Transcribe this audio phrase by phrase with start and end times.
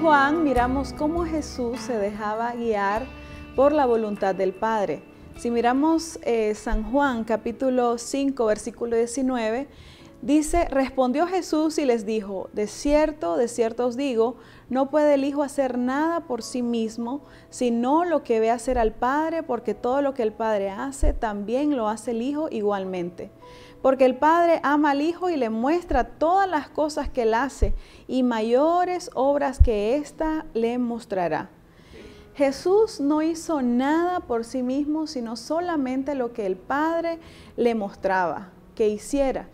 [0.00, 3.06] Juan miramos cómo Jesús se dejaba guiar
[3.54, 5.02] por la voluntad del Padre.
[5.36, 9.68] Si miramos eh, San Juan capítulo 5 versículo 19,
[10.22, 14.36] dice, respondió Jesús y les dijo, de cierto, de cierto os digo,
[14.68, 18.92] no puede el Hijo hacer nada por sí mismo, sino lo que ve hacer al
[18.92, 23.30] Padre, porque todo lo que el Padre hace, también lo hace el Hijo igualmente.
[23.82, 27.74] Porque el Padre ama al Hijo y le muestra todas las cosas que él hace,
[28.06, 31.50] y mayores obras que ésta le mostrará
[32.38, 37.18] Jesús no hizo nada por sí mismo, sino solamente lo que el Padre
[37.56, 39.48] le mostraba que hiciera.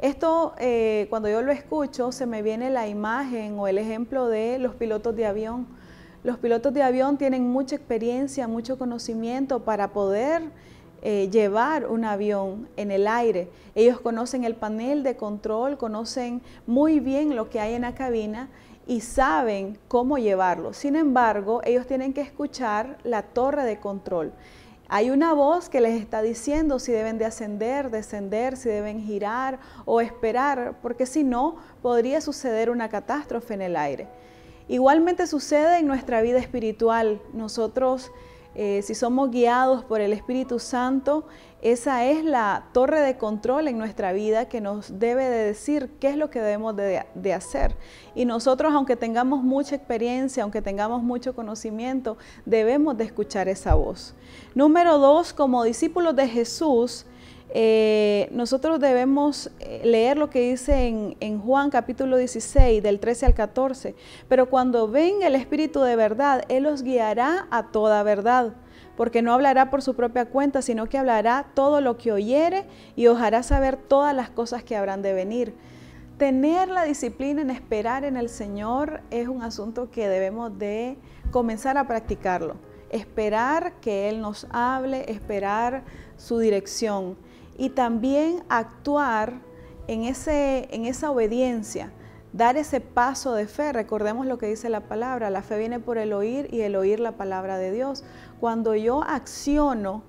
[0.00, 4.58] Esto, eh, cuando yo lo escucho, se me viene la imagen o el ejemplo de
[4.58, 5.66] los pilotos de avión.
[6.24, 10.42] Los pilotos de avión tienen mucha experiencia, mucho conocimiento para poder
[11.02, 13.50] eh, llevar un avión en el aire.
[13.74, 18.48] Ellos conocen el panel de control, conocen muy bien lo que hay en la cabina
[18.86, 20.72] y saben cómo llevarlo.
[20.72, 24.32] Sin embargo, ellos tienen que escuchar la torre de control.
[24.92, 29.60] Hay una voz que les está diciendo si deben de ascender, descender, si deben girar
[29.84, 34.08] o esperar, porque si no, podría suceder una catástrofe en el aire.
[34.66, 37.22] Igualmente sucede en nuestra vida espiritual.
[37.32, 38.10] Nosotros
[38.54, 41.24] eh, si somos guiados por el Espíritu Santo,
[41.62, 46.08] esa es la torre de control en nuestra vida que nos debe de decir qué
[46.08, 47.76] es lo que debemos de, hacer.
[48.14, 54.14] Y nosotros, aunque tengamos mucha experiencia, aunque tengamos mucho conocimiento, debemos de escuchar esa voz.
[54.54, 57.06] Número dos, como discípulos de Jesús,
[57.50, 63.34] eh, nosotros debemos eh, leer lo que dice en, Juan capítulo 16, del 13 al
[63.34, 63.94] 14.
[64.28, 68.54] Pero cuando venga el Espíritu de verdad, Él os guiará a toda verdad,
[68.96, 73.06] porque no hablará por su propia cuenta, sino que hablará todo lo que oyere y
[73.06, 75.54] os hará saber todas las cosas que habrán de venir.
[76.18, 80.98] Tener la disciplina en esperar en el Señor es un asunto que debemos de
[81.30, 82.56] comenzar a practicarlo.
[82.90, 85.84] Esperar que Él nos hable, esperar
[86.16, 87.16] su dirección
[87.60, 89.34] y también actuar
[89.86, 91.92] en, ese, en esa obediencia,
[92.32, 93.74] dar ese paso de fe.
[93.74, 97.00] Recordemos lo que dice la palabra, la fe viene por el oír y el oír
[97.00, 98.02] la palabra de Dios.
[98.40, 100.04] Cuando yo acciono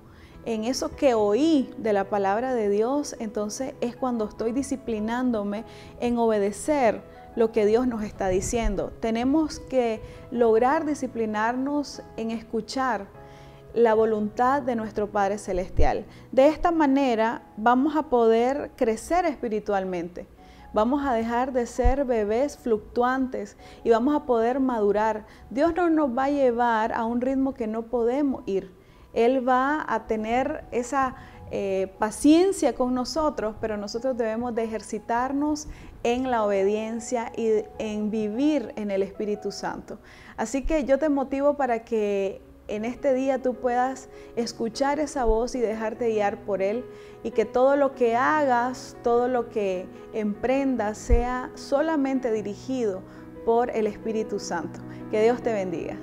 [0.46, 5.66] en eso que oí de la palabra de Dios, entonces es cuando estoy disciplinándome
[6.00, 7.02] en obedecer
[7.36, 8.94] lo que Dios nos está diciendo.
[9.00, 13.08] Tenemos que lograr disciplinarnos en escuchar
[13.74, 16.04] la voluntad de nuestro Padre Celestial.
[16.30, 20.26] De esta manera vamos a poder crecer espiritualmente.
[20.72, 25.26] Vamos a dejar de ser bebés fluctuantes y vamos a poder madurar.
[25.50, 28.72] Dios no nos va a llevar a un ritmo que no podemos ir.
[29.12, 31.14] Él va a tener esa
[31.50, 35.68] eh, paciencia con nosotros, pero nosotros debemos de ejercitarnos
[36.02, 39.98] en la obediencia y en vivir en el Espíritu Santo.
[40.38, 42.40] Así que yo te motivo para que
[42.72, 46.86] en este día tú puedas escuchar esa voz y dejarte guiar por Él
[47.22, 53.02] y que todo lo que hagas, todo lo que emprendas sea solamente dirigido
[53.44, 54.80] por el Espíritu Santo.
[55.10, 55.98] Que Dios te bendiga.